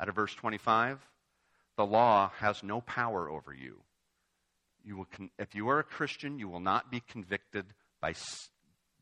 [0.01, 0.98] out of verse 25,
[1.77, 3.77] the law has no power over you.
[4.85, 7.66] You will con- if you are a Christian, you will not be convicted
[8.01, 8.15] by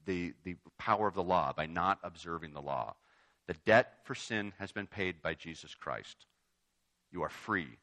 [0.04, 2.94] the, the power of the law, by not observing the law.
[3.46, 6.26] The debt for sin has been paid by Jesus Christ.
[7.12, 7.78] You are free.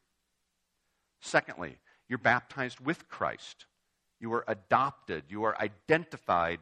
[1.22, 1.78] Secondly,
[2.10, 3.66] you're baptized with Christ.
[4.20, 5.24] You are adopted.
[5.30, 6.60] You are identified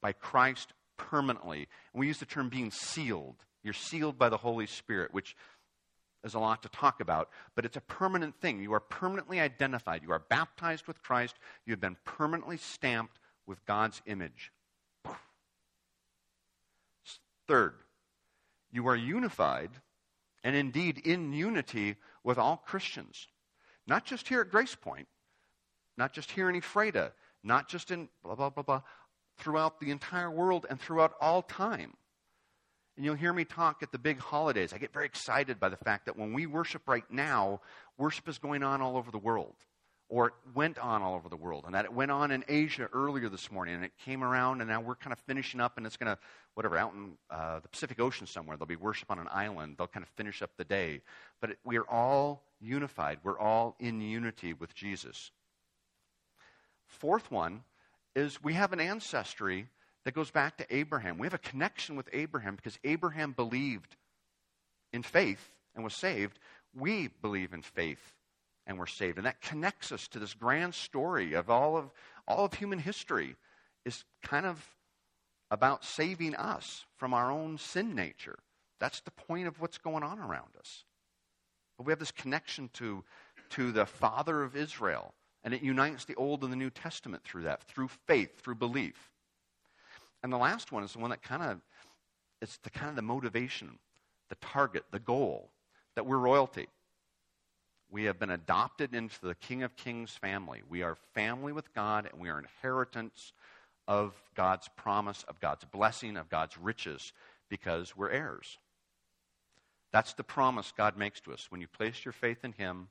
[0.00, 1.68] by Christ permanently.
[1.92, 3.36] And we use the term being sealed.
[3.62, 5.36] You're sealed by the Holy Spirit, which
[6.24, 8.60] is a lot to talk about, but it's a permanent thing.
[8.60, 10.02] You are permanently identified.
[10.02, 11.36] You are baptized with Christ.
[11.66, 14.52] You have been permanently stamped with God's image.
[17.46, 17.74] Third,
[18.72, 19.70] you are unified
[20.42, 23.28] and indeed in unity with all Christians.
[23.86, 25.08] Not just here at Grace Point,
[25.96, 28.82] not just here in Ephrata, not just in blah, blah, blah, blah,
[29.38, 31.92] throughout the entire world and throughout all time.
[32.96, 34.72] And you'll hear me talk at the big holidays.
[34.72, 37.60] I get very excited by the fact that when we worship right now,
[37.98, 39.56] worship is going on all over the world.
[40.14, 41.64] Or it went on all over the world.
[41.66, 43.74] And that it went on in Asia earlier this morning.
[43.74, 46.16] And it came around, and now we're kind of finishing up, and it's going to,
[46.54, 49.74] whatever, out in uh, the Pacific Ocean somewhere, there'll be worship on an island.
[49.76, 51.00] They'll kind of finish up the day.
[51.40, 53.18] But it, we are all unified.
[53.24, 55.32] We're all in unity with Jesus.
[56.86, 57.64] Fourth one
[58.14, 59.66] is we have an ancestry
[60.04, 61.18] that goes back to Abraham.
[61.18, 63.96] We have a connection with Abraham because Abraham believed
[64.92, 66.38] in faith and was saved.
[66.72, 68.13] We believe in faith
[68.66, 69.18] and we're saved.
[69.18, 71.90] And that connects us to this grand story of all of
[72.26, 73.36] all of human history
[73.84, 74.74] is kind of
[75.50, 78.38] about saving us from our own sin nature.
[78.80, 80.84] That's the point of what's going on around us.
[81.76, 83.04] But we have this connection to,
[83.50, 87.42] to the father of Israel, and it unites the Old and the New Testament through
[87.42, 89.10] that, through faith, through belief.
[90.22, 91.60] And the last one is the one that kind of
[92.40, 93.78] it's the kind of the motivation,
[94.28, 95.50] the target, the goal
[95.94, 96.66] that we're royalty.
[97.90, 100.62] We have been adopted into the King of Kings family.
[100.68, 103.32] We are family with God, and we are inheritance
[103.86, 107.12] of God's promise, of God's blessing, of God's riches,
[107.48, 108.58] because we're heirs.
[109.92, 111.46] That's the promise God makes to us.
[111.50, 112.88] When you place your faith in Him,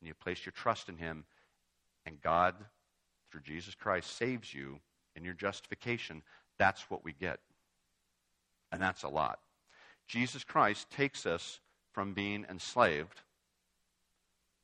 [0.00, 1.24] and you place your trust in Him,
[2.06, 2.54] and God,
[3.30, 4.78] through Jesus Christ, saves you
[5.16, 6.22] in your justification,
[6.58, 7.40] that's what we get.
[8.70, 9.40] And that's a lot.
[10.06, 11.60] Jesus Christ takes us
[11.92, 13.22] from being enslaved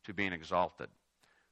[0.04, 0.88] to being exalted.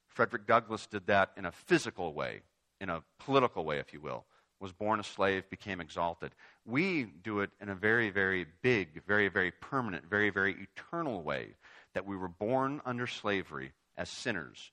[0.07, 2.41] Frederick Douglass did that in a physical way,
[2.79, 4.25] in a political way, if you will.
[4.59, 6.31] Was born a slave, became exalted.
[6.65, 11.55] We do it in a very, very big, very, very permanent, very, very eternal way
[11.93, 14.71] that we were born under slavery as sinners,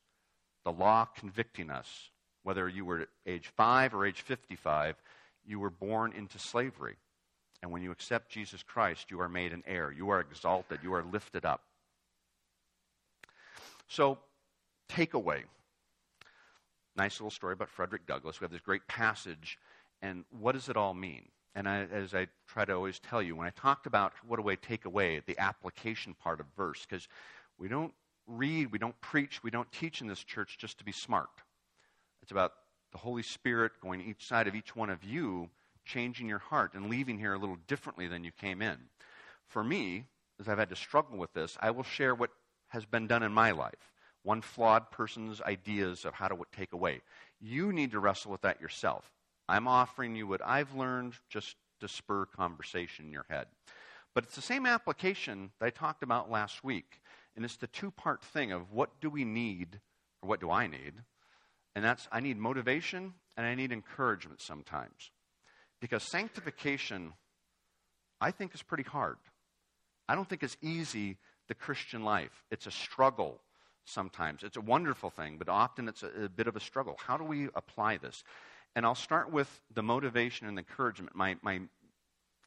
[0.65, 2.11] the law convicting us.
[2.45, 4.95] Whether you were age 5 or age 55,
[5.45, 6.97] you were born into slavery.
[7.63, 9.93] And when you accept Jesus Christ, you are made an heir.
[9.93, 10.81] You are exalted.
[10.83, 11.63] You are lifted up.
[13.91, 14.19] So,
[14.89, 15.43] takeaway.
[16.95, 18.41] Nice little story about Frederick Douglass.
[18.41, 19.59] We have this great passage,
[20.01, 21.27] and what does it all mean?
[21.57, 24.49] And I, as I try to always tell you, when I talked about what do
[24.49, 27.09] I take away, the application part of verse, because
[27.59, 27.93] we don't
[28.29, 31.43] read, we don't preach, we don't teach in this church just to be smart.
[32.23, 32.53] It's about
[32.93, 35.51] the Holy Spirit going each side of each one of you,
[35.85, 38.79] changing your heart and leaving here a little differently than you came in.
[39.49, 40.05] For me,
[40.39, 42.31] as I've had to struggle with this, I will share what
[42.71, 43.93] has been done in my life.
[44.23, 47.01] One flawed person's ideas of how to take away.
[47.41, 49.11] You need to wrestle with that yourself.
[49.49, 53.47] I'm offering you what I've learned just to spur conversation in your head.
[54.15, 57.01] But it's the same application that I talked about last week.
[57.37, 59.81] And it's the two part thing of what do we need,
[60.23, 60.95] or what do I need?
[61.75, 65.11] And that's I need motivation and I need encouragement sometimes.
[65.81, 67.15] Because sanctification,
[68.21, 69.17] I think, is pretty hard.
[70.09, 71.17] I don't think it's easy,
[71.51, 72.45] the Christian life.
[72.53, 73.41] It's a struggle
[73.85, 74.45] sometimes.
[74.45, 76.97] It's a wonderful thing, but often it's a, a bit of a struggle.
[77.05, 78.23] How do we apply this?
[78.77, 81.17] And I'll start with the motivation and encouragement.
[81.17, 81.63] My, my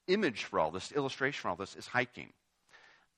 [0.07, 2.29] image for all this, illustration for all this, is hiking.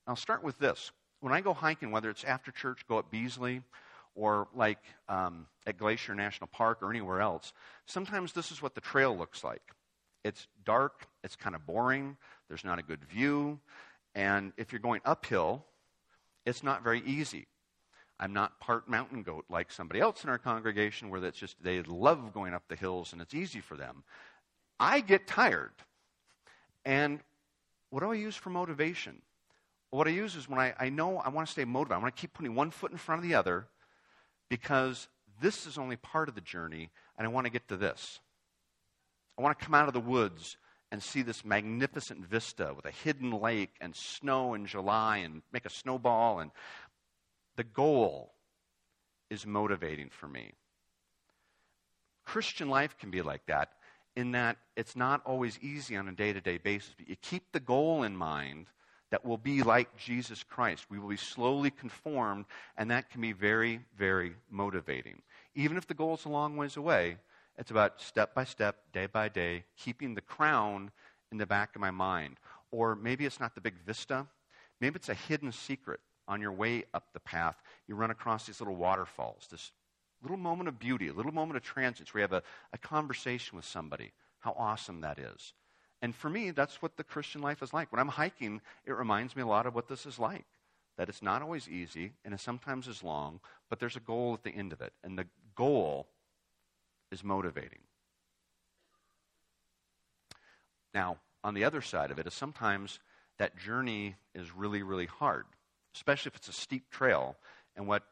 [0.07, 3.61] I'll start with this when I go hiking, whether it's after church, go at Beasley,
[4.15, 7.53] or like um, at Glacier National Park or anywhere else,
[7.85, 9.61] sometimes this is what the trail looks like.
[10.23, 12.17] It's dark, it's kind of boring,
[12.47, 13.59] there's not a good view,
[14.15, 15.65] and if you're going uphill,
[16.45, 17.47] it's not very easy.
[18.19, 21.81] I'm not part mountain goat like somebody else in our congregation where that's just they
[21.81, 24.03] love going up the hills and it's easy for them.
[24.79, 25.73] I get tired.
[26.85, 27.19] And
[27.89, 29.21] what do I use for motivation?
[29.95, 32.15] what I use is when I, I know I want to stay motivated, I want
[32.15, 33.67] to keep putting one foot in front of the other
[34.49, 35.07] because
[35.41, 38.19] this is only part of the journey, and I want to get to this.
[39.37, 40.57] I want to come out of the woods
[40.91, 45.65] and see this magnificent vista with a hidden lake and snow in July and make
[45.65, 46.39] a snowball.
[46.39, 46.51] And
[47.55, 48.33] the goal
[49.29, 50.51] is motivating for me.
[52.25, 53.71] Christian life can be like that
[54.15, 57.51] in that it's not always easy on a day to day basis, but you keep
[57.51, 58.67] the goal in mind
[59.11, 60.85] that we'll be like Jesus Christ.
[60.89, 62.45] We will be slowly conformed,
[62.77, 65.21] and that can be very, very motivating.
[65.53, 67.17] Even if the goal is a long ways away,
[67.57, 70.91] it's about step by step, day by day, keeping the crown
[71.31, 72.37] in the back of my mind.
[72.71, 74.27] Or maybe it's not the big vista,
[74.81, 77.61] maybe it's a hidden secret on your way up the path.
[77.87, 79.71] You run across these little waterfalls, this
[80.21, 83.55] little moment of beauty, a little moment of transience where you have a, a conversation
[83.55, 84.11] with somebody.
[84.39, 85.53] How awesome that is.
[86.01, 87.91] And for me, that's what the Christian life is like.
[87.91, 90.45] When I'm hiking, it reminds me a lot of what this is like.
[90.97, 93.39] That it's not always easy, and it sometimes is long,
[93.69, 94.93] but there's a goal at the end of it.
[95.03, 96.07] And the goal
[97.15, 97.79] is motivating.
[100.93, 102.99] Now, on the other side of it is sometimes
[103.39, 105.45] that journey is really, really hard,
[105.95, 107.35] especially if it's a steep trail.
[107.75, 108.03] And what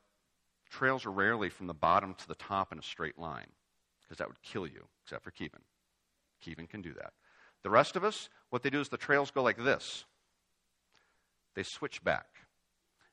[0.69, 3.47] trails are rarely from the bottom to the top in a straight line,
[4.01, 5.61] because that would kill you, except for Kevin.
[6.41, 7.13] Kevin can do that.
[7.61, 10.05] The rest of us, what they do is the trails go like this
[11.55, 12.25] they switch back.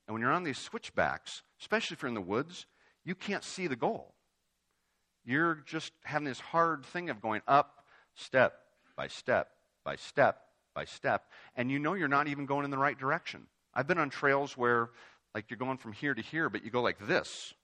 [0.06, 2.64] And when you're on these switchbacks, especially if you're in the woods,
[3.04, 4.14] you can't see the goal.
[5.24, 8.54] You're just having this hard thing of going up step
[8.96, 9.50] by step
[9.84, 10.42] by step
[10.74, 13.46] by step, and you know you're not even going in the right direction.
[13.74, 14.90] I've been on trails where,
[15.34, 17.54] like, you're going from here to here, but you go like this.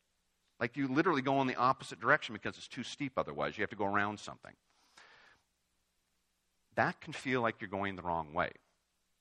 [0.61, 3.59] Like, you literally go in the opposite direction because it's too steep otherwise.
[3.59, 4.53] You have to go around something
[6.77, 8.51] that can feel like you're going the wrong way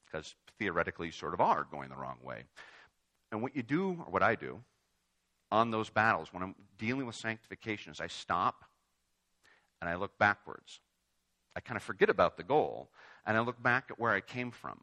[0.06, 2.44] because theoretically you sort of are going the wrong way.
[3.32, 4.62] And what you do, or what I do,
[5.52, 8.66] on those battles when I'm dealing with sanctification is I stop
[9.82, 10.80] and I look backwards.
[11.56, 12.90] I kind of forget about the goal
[13.26, 14.82] and I look back at where I came from.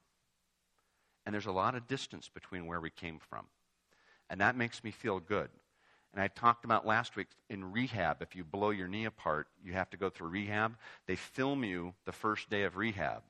[1.25, 3.47] And there's a lot of distance between where we came from.
[4.31, 5.51] And that makes me feel good.
[6.13, 9.73] And I talked about last week in rehab, if you blow your knee apart, you
[9.73, 10.77] have to go through rehab.
[11.07, 13.23] They film you the first day of rehab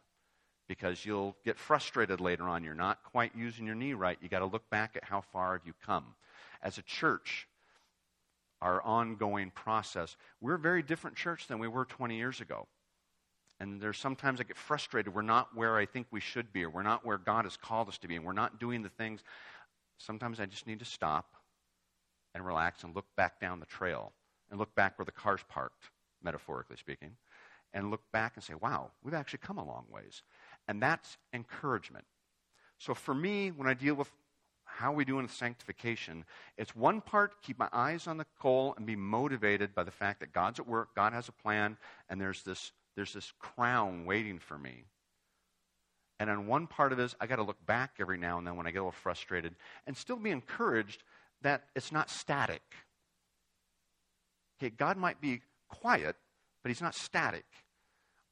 [0.69, 2.65] because you'll get frustrated later on.
[2.65, 4.19] You're not quite using your knee right.
[4.21, 6.15] You got to look back at how far have you come.
[6.63, 7.49] As a church,
[8.61, 12.69] our ongoing process, we're a very different church than we were 20 years ago.
[13.59, 15.15] And there's sometimes I get frustrated.
[15.15, 17.89] We're not where I think we should be, or we're not where God has called
[17.89, 19.23] us to be, and we're not doing the things.
[19.99, 21.35] Sometimes I just need to stop
[22.35, 24.13] and relax and look back down the trail
[24.51, 25.91] and look back where the car's parked,
[26.23, 27.17] metaphorically speaking,
[27.73, 30.23] and look back and say, wow, we've actually come a long ways.
[30.69, 32.05] And that's encouragement.
[32.79, 34.11] So for me, when I deal with
[34.79, 36.25] how are we do in sanctification,
[36.57, 40.21] it's one part keep my eyes on the goal and be motivated by the fact
[40.21, 41.77] that God's at work, God has a plan,
[42.09, 44.85] and there's this, there's this crown waiting for me.
[46.19, 48.47] And on one part of it is I got to look back every now and
[48.47, 49.55] then when I get a little frustrated
[49.87, 51.03] and still be encouraged
[51.43, 52.63] that it's not static.
[54.59, 56.17] Okay, God might be quiet,
[56.63, 57.45] but He's not static.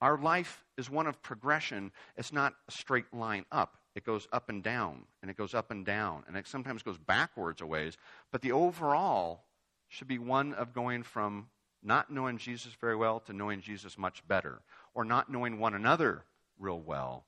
[0.00, 1.92] Our life is one of progression.
[2.16, 3.79] It's not a straight line up.
[3.94, 6.98] It goes up and down, and it goes up and down, and it sometimes goes
[6.98, 7.96] backwards a ways.
[8.30, 9.44] But the overall
[9.88, 11.48] should be one of going from
[11.82, 14.60] not knowing Jesus very well to knowing Jesus much better,
[14.94, 16.24] or not knowing one another
[16.58, 17.24] real well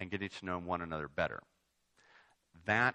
[0.00, 1.42] and getting to know one another better.
[2.66, 2.94] That,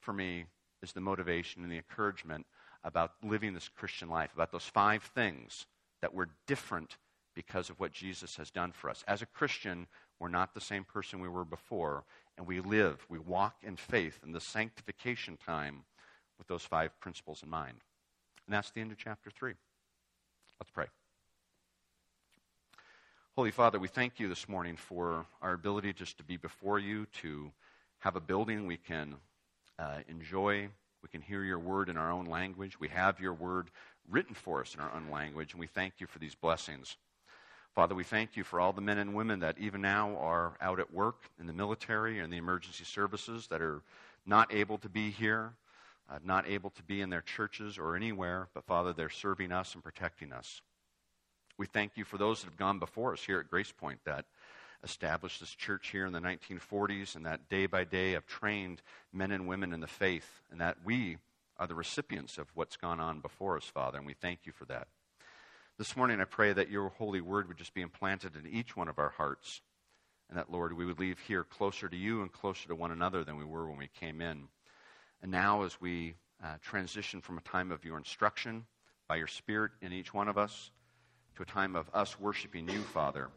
[0.00, 0.44] for me,
[0.82, 2.46] is the motivation and the encouragement
[2.84, 5.66] about living this Christian life, about those five things
[6.00, 6.96] that we're different
[7.34, 9.04] because of what Jesus has done for us.
[9.08, 9.86] As a Christian,
[10.22, 12.04] we're not the same person we were before,
[12.38, 15.82] and we live, we walk in faith in the sanctification time
[16.38, 17.78] with those five principles in mind.
[18.46, 19.54] And that's the end of chapter 3.
[20.60, 20.86] Let's pray.
[23.34, 27.06] Holy Father, we thank you this morning for our ability just to be before you,
[27.20, 27.50] to
[27.98, 29.16] have a building we can
[29.80, 30.68] uh, enjoy.
[31.02, 32.78] We can hear your word in our own language.
[32.78, 33.72] We have your word
[34.08, 36.96] written for us in our own language, and we thank you for these blessings.
[37.74, 40.78] Father, we thank you for all the men and women that even now are out
[40.78, 43.80] at work in the military and the emergency services that are
[44.26, 45.54] not able to be here,
[46.10, 49.72] uh, not able to be in their churches or anywhere, but Father, they're serving us
[49.72, 50.60] and protecting us.
[51.56, 54.26] We thank you for those that have gone before us here at Grace Point that
[54.84, 58.82] established this church here in the 1940s and that day by day have trained
[59.14, 61.16] men and women in the faith, and that we
[61.58, 64.66] are the recipients of what's gone on before us, Father, and we thank you for
[64.66, 64.88] that.
[65.78, 68.88] This morning, I pray that your holy word would just be implanted in each one
[68.88, 69.62] of our hearts,
[70.28, 73.24] and that, Lord, we would leave here closer to you and closer to one another
[73.24, 74.48] than we were when we came in.
[75.22, 76.14] And now, as we
[76.44, 78.66] uh, transition from a time of your instruction
[79.08, 80.70] by your Spirit in each one of us
[81.36, 83.30] to a time of us worshiping you, Father,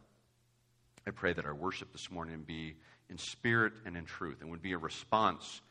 [1.07, 2.75] I pray that our worship this morning be
[3.09, 5.61] in spirit and in truth and would be a response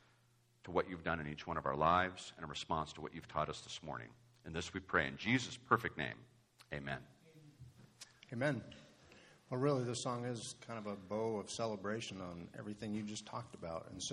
[0.64, 3.14] to what you've done in each one of our lives and a response to what
[3.14, 4.08] you've taught us this morning.
[4.46, 6.14] And this we pray in Jesus' perfect name.
[6.74, 6.98] Amen.
[8.32, 8.60] Amen.
[9.48, 13.24] Well, really, this song is kind of a bow of celebration on everything you just
[13.26, 13.86] talked about.
[13.92, 14.12] And so